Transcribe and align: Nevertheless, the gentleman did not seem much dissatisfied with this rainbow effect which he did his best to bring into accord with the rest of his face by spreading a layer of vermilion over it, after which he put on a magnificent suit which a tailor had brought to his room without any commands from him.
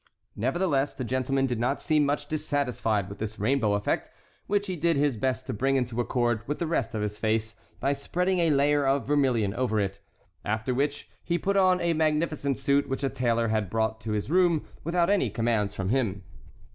Nevertheless, 0.35 0.95
the 0.95 1.03
gentleman 1.03 1.45
did 1.45 1.59
not 1.59 1.79
seem 1.79 2.07
much 2.07 2.25
dissatisfied 2.27 3.07
with 3.07 3.19
this 3.19 3.37
rainbow 3.37 3.73
effect 3.75 4.09
which 4.47 4.65
he 4.65 4.75
did 4.75 4.97
his 4.97 5.15
best 5.15 5.45
to 5.45 5.53
bring 5.53 5.75
into 5.75 6.01
accord 6.01 6.41
with 6.47 6.57
the 6.57 6.65
rest 6.65 6.95
of 6.95 7.03
his 7.03 7.19
face 7.19 7.53
by 7.79 7.93
spreading 7.93 8.39
a 8.39 8.49
layer 8.49 8.83
of 8.87 9.05
vermilion 9.05 9.53
over 9.53 9.79
it, 9.79 9.99
after 10.43 10.73
which 10.73 11.07
he 11.23 11.37
put 11.37 11.55
on 11.55 11.79
a 11.81 11.93
magnificent 11.93 12.57
suit 12.57 12.89
which 12.89 13.03
a 13.03 13.09
tailor 13.09 13.49
had 13.49 13.69
brought 13.69 14.01
to 14.01 14.13
his 14.13 14.27
room 14.27 14.65
without 14.83 15.11
any 15.11 15.29
commands 15.29 15.75
from 15.75 15.89
him. 15.89 16.23